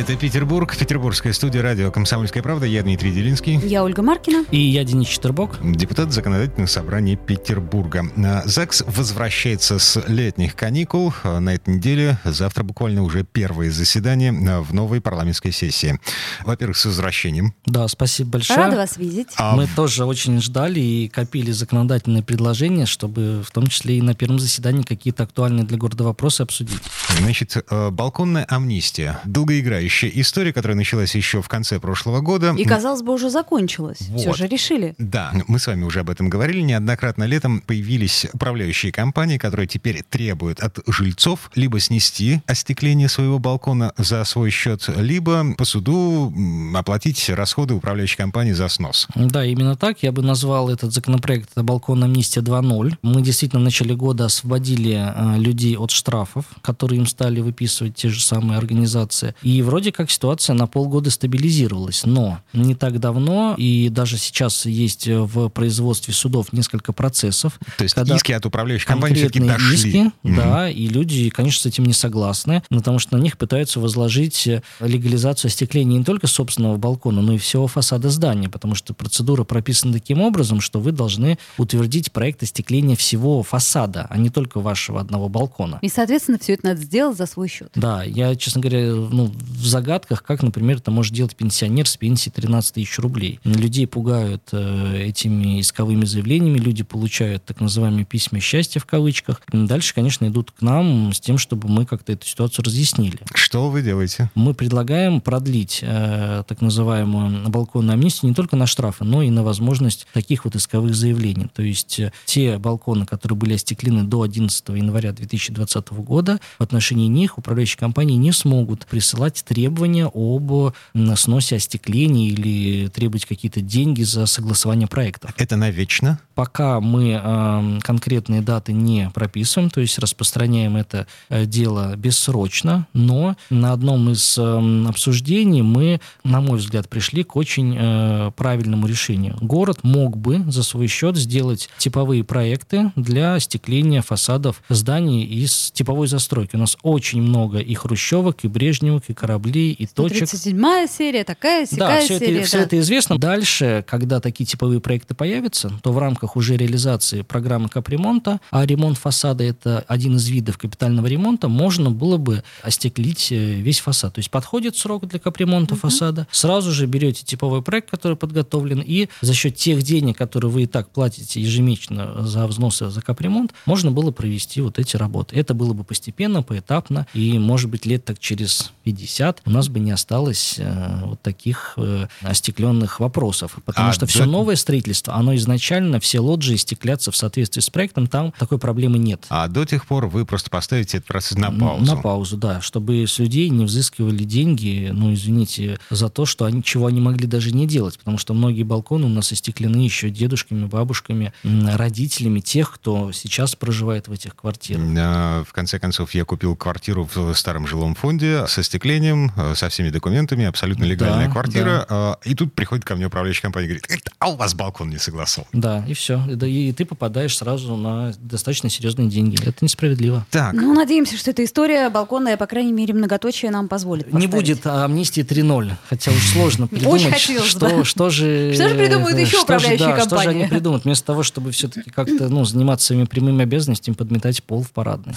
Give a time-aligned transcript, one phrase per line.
[0.00, 2.64] Это Петербург, петербургская студия радио «Комсомольская правда».
[2.64, 3.58] Я Дмитрий Делинский.
[3.58, 4.46] Я Ольга Маркина.
[4.50, 5.58] И я Денис Четербок.
[5.62, 8.06] Депутат Законодательного собрания Петербурга.
[8.16, 11.12] А, ЗАГС возвращается с летних каникул.
[11.22, 16.00] А, на этой неделе завтра буквально уже первое заседание а, в новой парламентской сессии.
[16.46, 17.52] Во-первых, с возвращением.
[17.66, 18.58] Да, спасибо большое.
[18.58, 19.28] Рада вас видеть.
[19.36, 19.54] А...
[19.54, 24.38] Мы тоже очень ждали и копили законодательные предложения, чтобы в том числе и на первом
[24.38, 26.80] заседании какие-то актуальные для города вопросы обсудить.
[27.18, 29.20] Значит, балконная амнистия.
[29.26, 32.54] Долгоиграющая следующая история, которая началась еще в конце прошлого года.
[32.56, 34.00] И, казалось бы, уже закончилась.
[34.08, 34.20] Вот.
[34.20, 34.94] Все же решили.
[34.98, 36.60] Да, мы с вами уже об этом говорили.
[36.60, 43.92] Неоднократно летом появились управляющие компании, которые теперь требуют от жильцов либо снести остекление своего балкона
[43.98, 46.32] за свой счет, либо по суду
[46.74, 49.08] оплатить расходы управляющей компании за снос.
[49.14, 50.02] Да, именно так.
[50.02, 52.98] Я бы назвал этот законопроект «Балкон амнистия 2.0».
[53.02, 58.08] Мы действительно в начале года освободили э, людей от штрафов, которые им стали выписывать те
[58.08, 59.34] же самые организации.
[59.42, 64.66] И вроде вроде как ситуация на полгода стабилизировалась, но не так давно, и даже сейчас
[64.66, 67.58] есть в производстве судов несколько процессов.
[67.78, 69.74] То есть иски от управляющих компаний все-таки дошли.
[69.74, 73.80] Иски, mm да, и люди, конечно, с этим не согласны, потому что на них пытаются
[73.80, 74.46] возложить
[74.80, 79.94] легализацию остекления не только собственного балкона, но и всего фасада здания, потому что процедура прописана
[79.94, 85.30] таким образом, что вы должны утвердить проект остекления всего фасада, а не только вашего одного
[85.30, 85.78] балкона.
[85.80, 87.70] И, соответственно, все это надо сделать за свой счет.
[87.74, 92.32] Да, я, честно говоря, ну, в загадках, как, например, это может делать пенсионер с пенсией
[92.32, 93.40] 13 тысяч рублей.
[93.44, 99.40] Людей пугают э, этими исковыми заявлениями, люди получают так называемые письма счастья в кавычках.
[99.52, 103.18] Дальше, конечно, идут к нам с тем, чтобы мы как-то эту ситуацию разъяснили.
[103.34, 104.30] Что вы делаете?
[104.34, 109.42] Мы предлагаем продлить э, так называемую балконную амнистию не только на штрафы, но и на
[109.42, 111.48] возможность таких вот исковых заявлений.
[111.54, 117.06] То есть э, те балконы, которые были остеклены до 11 января 2020 года, в отношении
[117.06, 120.72] них управляющие компании не смогут присылать требования об
[121.16, 125.34] сносе остекления или требовать какие-то деньги за согласование проекта.
[125.36, 126.18] Это навечно?
[126.34, 133.36] Пока мы э, конкретные даты не прописываем, то есть распространяем это э, дело бессрочно, но
[133.50, 139.36] на одном из э, обсуждений мы, на мой взгляд, пришли к очень э, правильному решению.
[139.42, 146.06] Город мог бы за свой счет сделать типовые проекты для остекления фасадов зданий из типовой
[146.06, 146.56] застройки.
[146.56, 150.28] У нас очень много и хрущевок, и брежневок, и кораблей рублей и точек.
[150.28, 152.38] 37 серия, такая, сякая да, все серия.
[152.38, 153.18] Это, все это известно.
[153.18, 158.98] Дальше, когда такие типовые проекты появятся, то в рамках уже реализации программы капремонта, а ремонт
[158.98, 164.14] фасада это один из видов капитального ремонта, можно было бы остеклить э, весь фасад.
[164.14, 165.80] То есть подходит срок для капремонта угу.
[165.80, 170.62] фасада, сразу же берете типовой проект, который подготовлен, и за счет тех денег, которые вы
[170.62, 175.36] и так платите ежемесячно за взносы за капремонт, можно было провести вот эти работы.
[175.36, 179.78] Это было бы постепенно, поэтапно, и, может быть, лет так через 50 у нас бы
[179.78, 183.58] не осталось э, вот таких э, остекленных вопросов.
[183.64, 188.08] Потому а что все новое строительство, оно изначально, все лоджии стеклятся в соответствии с проектом,
[188.08, 189.26] там такой проблемы нет.
[189.28, 191.84] А до тех пор вы просто поставите этот процесс на паузу?
[191.84, 196.62] На паузу, да, чтобы с людей не взыскивали деньги, ну, извините, за то, что они,
[196.62, 200.66] чего они могли даже не делать, потому что многие балконы у нас остеклены еще дедушками,
[200.66, 204.82] бабушками, родителями тех, кто сейчас проживает в этих квартирах.
[204.98, 209.68] А, в конце концов, я купил квартиру в старом жилом фонде с остеклением, Э, со
[209.68, 211.86] всеми документами, абсолютно легальная да, квартира.
[211.88, 212.18] Да.
[212.24, 215.48] И тут приходит ко мне управляющая компания и говорит, а у вас балкон не согласован.
[215.52, 216.22] Да, и все.
[216.26, 219.38] И, ты попадаешь сразу на достаточно серьезные деньги.
[219.42, 220.26] Это несправедливо.
[220.30, 220.52] Так.
[220.54, 224.26] Ну, надеемся, что эта история балконная, по крайней мере, многоточие нам позволит поставить.
[224.28, 227.84] Не будет амнистии 3.0, хотя уж сложно придумать, Очень хотелось, что, да.
[227.84, 228.52] что же...
[228.54, 230.22] Что же придумают еще управляющие же, да, компании?
[230.22, 234.42] Что же они придумают, вместо того, чтобы все-таки как-то ну, заниматься своими прямыми обязанностями, подметать
[234.42, 235.14] пол в парадной.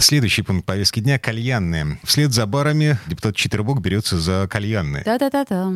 [0.00, 1.98] Следующий пункт повестки дня– кальянные.
[2.04, 5.04] Вслед за барами депутат Четвербок берется за кальянные.
[5.04, 5.72] Да-да-да-да.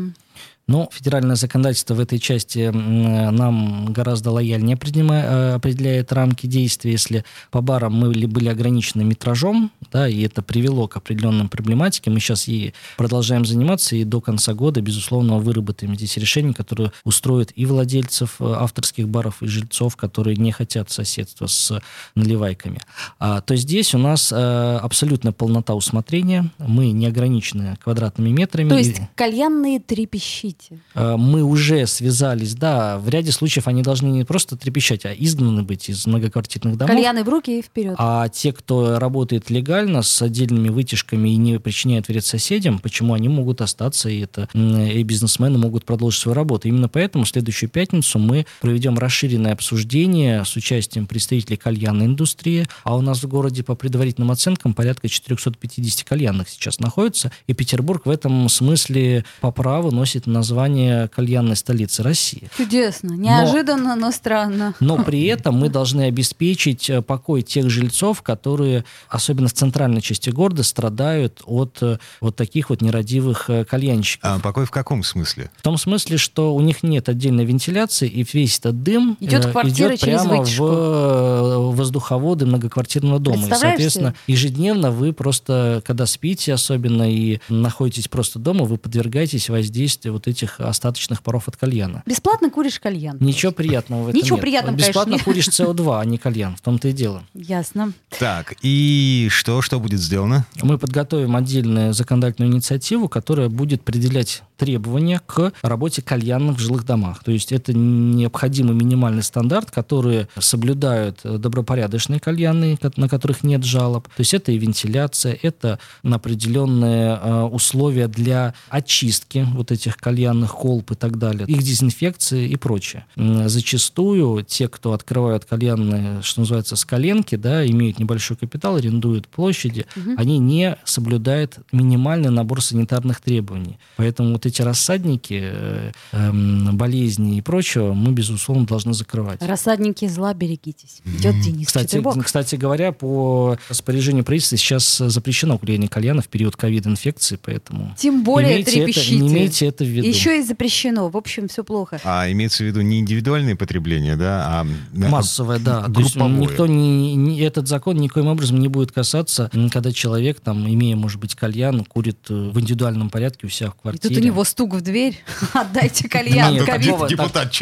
[0.72, 6.92] Но федеральное законодательство в этой части нам гораздо лояльнее э, определяет рамки действия.
[6.92, 12.20] Если по барам мы были ограничены метражом, да, и это привело к определенным проблематике, мы
[12.20, 17.66] сейчас и продолжаем заниматься, и до конца года, безусловно, выработаем здесь решения, которые устроят и
[17.66, 21.82] владельцев э, авторских баров, и жильцов, которые не хотят соседства с
[22.14, 22.80] наливайками.
[23.18, 28.70] А, то здесь у нас а, абсолютно полнота усмотрения, мы не ограничены квадратными метрами.
[28.70, 30.82] То есть кальянные трепещите хотите?
[30.94, 35.62] Э, мы уже связались, да, в ряде случаев они должны не просто трепещать, а изгнаны
[35.62, 36.94] быть из многоквартирных домов.
[36.94, 37.94] Кальяны в руки и вперед.
[37.98, 43.28] А те, кто работает легально, с отдельными вытяжками и не причиняет вред соседям, почему они
[43.28, 46.68] могут остаться, и это и бизнесмены могут продолжить свою работу.
[46.68, 52.96] Именно поэтому в следующую пятницу мы проведем расширенное обсуждение с участием представителей кальянной индустрии, а
[52.96, 58.10] у нас в городе по предварительным оценкам порядка 450 кальянных сейчас находится, и Петербург в
[58.10, 62.50] этом смысле по праву носит название кальянной столицы России.
[62.56, 64.74] Чудесно, неожиданно, но, но странно.
[64.80, 70.30] Но при этом мы должны обеспечить э, покой тех жильцов, которые, особенно в центральной части
[70.30, 74.28] города, страдают от э, вот таких вот нерадивых э, кальянщиков.
[74.28, 75.50] А покой в каком смысле?
[75.58, 80.00] В том смысле, что у них нет отдельной вентиляции, и весь этот дым идет, идет
[80.00, 83.46] прямо в воздуховоды многоквартирного дома.
[83.46, 90.14] И, соответственно, ежедневно вы просто, когда спите особенно и находитесь просто дома, вы подвергаетесь воздействию
[90.14, 92.02] вот этих остаточных паров от кальяна.
[92.06, 93.16] Бесплатно куришь кальян?
[93.20, 94.42] Ничего приятного в этом Ничего нет.
[94.42, 96.56] приятного, Бесплатно конечно, куришь СО2, а не кальян.
[96.56, 97.22] В том-то и дело.
[97.34, 97.92] Ясно.
[98.18, 100.46] Так, и что, что будет сделано?
[100.62, 107.24] Мы подготовим отдельную законодательную инициативу, которая будет определять требования к работе кальянных в жилых домах.
[107.24, 114.08] То есть это необходимый минимальный стандарт, который соблюдают добропорядочные кальянные, на которых нет жалоб.
[114.08, 120.90] То есть это и вентиляция, это определенные э, условия для очистки вот этих кальянных колб
[120.92, 123.04] и так далее, их дезинфекции и прочее.
[123.16, 129.86] Зачастую те, кто открывают кальянные, что называется, с коленки, да, имеют небольшой капитал, арендуют площади,
[129.96, 130.12] угу.
[130.16, 133.78] они не соблюдают минимальный набор санитарных требований.
[133.96, 136.32] Поэтому вот эти рассадники э, э,
[136.72, 139.42] болезней и прочего мы, безусловно, должны закрывать.
[139.42, 141.00] Рассадники зла берегитесь.
[141.04, 147.38] Идет Денис кстати, кстати говоря, по распоряжению правительства сейчас запрещено курение кальяна в период ковид-инфекции,
[147.42, 147.94] поэтому...
[147.98, 149.16] Тем более имейте трепещите.
[149.16, 150.11] Это, имейте это в виду.
[150.14, 151.08] Еще и запрещено.
[151.08, 152.00] В общем, все плохо.
[152.04, 154.66] А имеется в виду не индивидуальное потребление, да, а...
[154.92, 155.82] Массовое, да.
[155.88, 155.94] Групповое.
[155.94, 160.68] То есть никто не, не, этот закон никоим образом не будет касаться, когда человек, там,
[160.68, 164.12] имея, может быть, кальян, курит э, в индивидуальном порядке у себя в квартире.
[164.12, 165.18] И тут у него стук в дверь,
[165.52, 167.52] отдайте кальян, депутат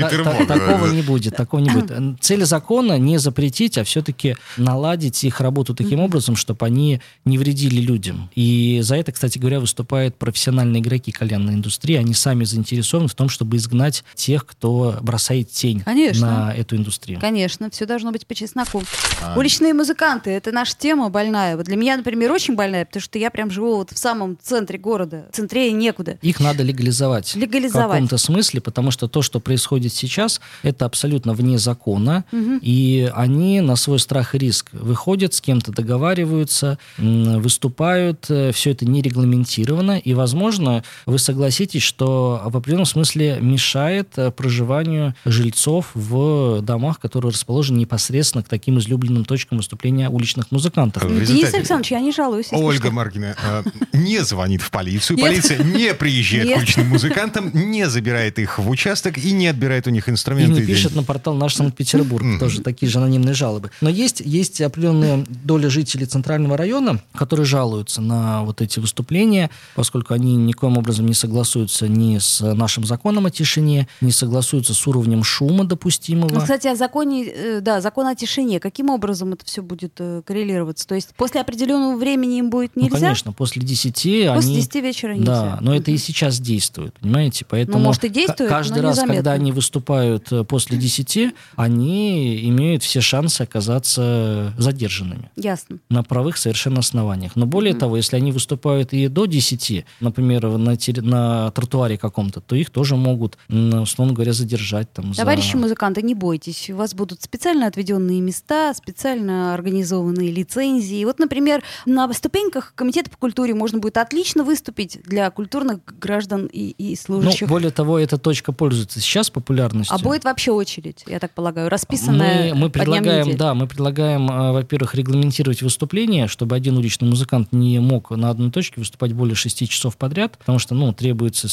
[0.47, 2.21] такого не будет, такого не будет.
[2.21, 7.81] Цель закона не запретить, а все-таки наладить их работу таким образом, чтобы они не вредили
[7.81, 8.31] людям.
[8.35, 11.97] И за это, кстати говоря, выступают профессиональные игроки кальянной индустрии.
[11.97, 16.27] Они сами заинтересованы в том, чтобы изгнать тех, кто бросает тень Конечно.
[16.27, 17.21] на эту индустрию.
[17.21, 18.83] Конечно, все должно быть по чесноку.
[19.23, 19.39] А...
[19.39, 21.57] Уличные музыканты— это наша тема больная.
[21.57, 24.79] Вот для меня, например, очень больная, потому что я прям живу вот в самом центре
[24.79, 25.27] города.
[25.33, 26.19] Центрее некуда.
[26.23, 27.35] Их надо легализовать.
[27.35, 27.89] Легализовать.
[27.89, 32.25] В каком-то смысле, потому что то, что происходит сейчас, это абсолютно вне закона.
[32.33, 32.59] Угу.
[32.63, 38.27] И они на свой страх и риск выходят, с кем-то договариваются, выступают.
[38.29, 39.99] Э, Все это не регламентировано.
[39.99, 47.33] И, возможно, вы согласитесь, что в определенном смысле мешает э, проживанию жильцов в домах, которые
[47.33, 51.03] расположены непосредственно к таким излюбленным точкам выступления уличных музыкантов.
[51.03, 52.49] Денис Александрович, я не жалуюсь.
[52.53, 52.91] Ольга что.
[52.93, 53.63] Маркина э,
[53.93, 59.19] не звонит в полицию, полиция не приезжает к уличным музыкантам, не забирает их в участок
[59.19, 60.59] и не отбирает у них инструменты.
[60.59, 62.25] И не пишет на портал «Наш Санкт-Петербург».
[62.39, 63.71] Тоже такие же анонимные жалобы.
[63.81, 70.15] Но есть, есть определенная доля жителей центрального района, которые жалуются на вот эти выступления, поскольку
[70.15, 75.25] они никоим образом не согласуются ни с нашим законом о тишине, не согласуются с уровнем
[75.25, 76.33] шума допустимого.
[76.33, 78.61] Ну, кстати, о законе, э, да, закон о тишине.
[78.61, 80.87] Каким образом это все будет э, коррелироваться?
[80.87, 82.97] То есть после определенного времени им будет нельзя?
[82.97, 84.57] Ну, конечно, после 10 после они...
[84.57, 85.27] 10 вечера нельзя.
[85.27, 87.45] Да, но это и сейчас действует, понимаете?
[87.49, 89.15] Поэтому ну, может, и действует, каждый но раз, незаметно.
[89.17, 95.31] когда они выступают э, после 10, они имеют все шансы оказаться задержанными.
[95.37, 95.79] Ясно.
[95.89, 97.37] На правых совершенно основаниях.
[97.37, 97.79] Но более mm-hmm.
[97.79, 102.97] того, если они выступают и до 10, например, на, на тротуаре каком-то, то их тоже
[102.97, 104.93] могут, условно говоря, задержать.
[104.93, 105.59] Там, Товарищи за...
[105.59, 106.71] музыканты, не бойтесь.
[106.71, 111.05] У вас будут специально отведенные места, специально организованные лицензии.
[111.05, 116.71] Вот, например, на ступеньках Комитета по культуре можно будет отлично выступить для культурных граждан и,
[116.71, 117.43] и служащих.
[117.43, 119.95] Ну, более того, эта точка пользуется сейчас популярностью.
[119.95, 124.53] А будет вообще очередь, я так полагаю, расписанная мы, мы предлагаем, Да, мы предлагаем, э,
[124.53, 129.69] во-первых, регламентировать выступления, чтобы один уличный музыкант не мог на одной точке выступать более шести
[129.69, 131.49] часов подряд, потому что, ну, требуется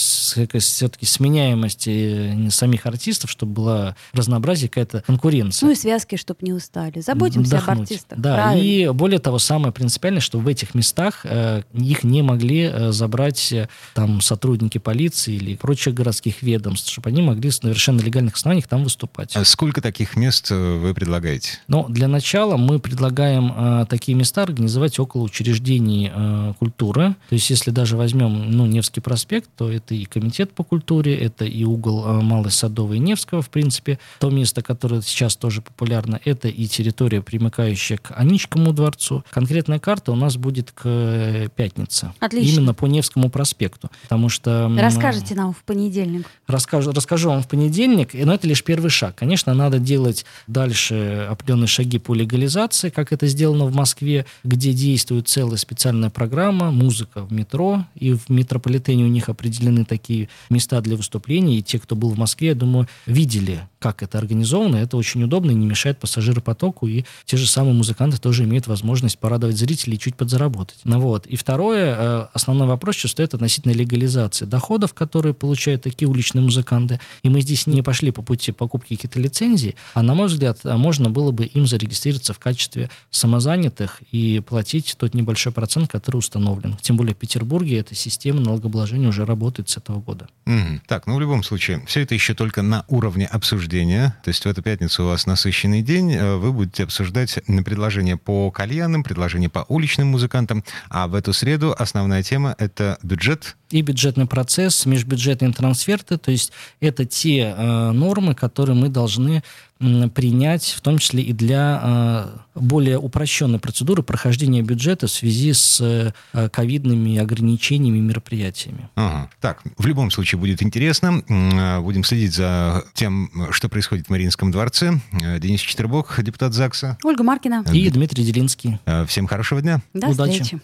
[0.60, 5.68] все-таки сменяемость э, самих артистов, чтобы была разнообразие, какая-то конкуренция.
[5.68, 7.00] Ну и связки, чтобы не устали.
[7.00, 7.78] Заботимся Отдохнуть.
[7.78, 8.20] об артистах.
[8.20, 8.64] Да, правильно.
[8.64, 13.52] и более того, самое принципиальное, что в этих местах э, их не могли э, забрать
[13.52, 18.68] э, там сотрудники полиции или прочих городских ведомств, чтобы они могли с совершенно легальных основаниях
[18.68, 19.36] там выступать.
[19.36, 21.60] А сколько таких мест э, вы предлагаете?
[21.68, 27.16] Ну, для начала мы предлагаем э, такие места организовать около учреждений э, культуры.
[27.30, 31.16] То есть, если даже возьмем ну, Невский проспект, то это и комитет комитет по культуре,
[31.16, 33.98] это и угол э, Малой Садовой и Невского, в принципе.
[34.20, 39.24] То место, которое сейчас тоже популярно, это и территория, примыкающая к Аничкому дворцу.
[39.30, 42.12] Конкретная карта у нас будет к э, пятнице.
[42.20, 42.56] Отлично.
[42.56, 43.90] Именно по Невскому проспекту.
[44.02, 44.70] Потому что...
[44.78, 46.28] Расскажите нам в понедельник.
[46.46, 49.16] Расскажу, расскажу вам в понедельник, но это лишь первый шаг.
[49.16, 55.30] Конечно, надо делать дальше определенные шаги по легализации, как это сделано в Москве, где действует
[55.30, 60.17] целая специальная программа, музыка в метро, и в метрополитене у них определены такие
[60.50, 64.78] места для выступлений, и те, кто был в Москве, я думаю, видели, как это организовано,
[64.78, 69.20] это очень удобно и не мешает пассажиропотоку, и те же самые музыканты тоже имеют возможность
[69.20, 70.80] порадовать зрителей и чуть подзаработать.
[70.84, 71.26] Ну вот.
[71.28, 77.00] И второе, э, основной вопрос что стоит относительно легализации доходов, которые получают такие уличные музыканты.
[77.22, 81.10] И мы здесь не пошли по пути покупки каких-то лицензий, а, на мой взгляд, можно
[81.10, 86.78] было бы им зарегистрироваться в качестве самозанятых и платить тот небольшой процент, который установлен.
[86.82, 90.07] Тем более в Петербурге эта система налогообложения уже работает с этого года.
[90.46, 90.82] Мгм.
[90.88, 94.16] Так, ну в любом случае, все это еще только на уровне обсуждения.
[94.24, 96.14] То есть в эту пятницу у вас насыщенный день.
[96.14, 100.64] э, Вы будете обсуждать предложения по кальянам, предложения по уличным музыкантам.
[100.90, 103.58] А в эту среду основная тема— это бюджет.
[103.70, 109.44] И бюджетный процесс, межбюджетные трансферты, то есть это те э, нормы, которые мы должны
[109.80, 115.54] м, принять, в том числе и для э, более упрощенной процедуры прохождения бюджета в связи
[115.54, 118.90] с э, ковидными ограничениями и мероприятиями.
[118.96, 119.30] Ага.
[119.42, 121.22] Так, в любом случае будет интересно.
[121.28, 125.00] Э, Будем следить за тем, что происходит в Мариинском дворце.
[125.12, 126.98] Э, Денис Четербок, депутат ЗАГСа.
[127.04, 127.64] Ольга Маркина.
[127.74, 128.80] И Дмитрий Делинский.
[128.86, 129.82] Э, Всем хорошего дня.
[129.94, 130.42] До Удачи.
[130.44, 130.62] встречи.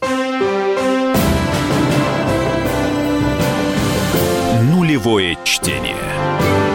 [4.93, 6.72] Нулевое чтение.